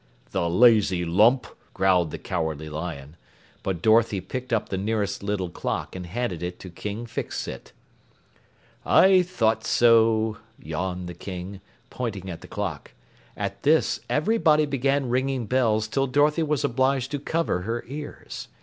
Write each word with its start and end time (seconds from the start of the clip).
"The 0.31 0.49
lazy 0.49 1.05
lump!" 1.05 1.45
growled 1.75 2.09
the 2.09 2.17
Cowardly 2.17 2.69
Lion. 2.69 3.17
But 3.61 3.83
Dorothy 3.83 4.19
picked 4.19 4.51
up 4.51 4.69
the 4.69 4.77
nearest 4.79 5.21
little 5.21 5.51
clock 5.51 5.95
and 5.95 6.07
handed 6.07 6.41
it 6.41 6.59
to 6.61 6.71
King 6.71 7.05
Fix 7.05 7.39
Sit. 7.39 7.71
"I 8.83 9.21
thought 9.21 9.63
so," 9.63 10.37
yawned 10.57 11.05
the 11.07 11.13
King, 11.13 11.61
pointing 11.91 12.31
at 12.31 12.41
the 12.41 12.47
clock. 12.47 12.93
At 13.37 13.61
this, 13.61 13.99
everybody 14.09 14.65
began 14.65 15.07
ringing 15.07 15.45
bells 15.45 15.87
till 15.87 16.07
Dorothy 16.07 16.41
was 16.41 16.63
obliged 16.63 17.11
to 17.11 17.19
cover 17.19 17.61
her 17.61 17.85
ears. 17.87 18.47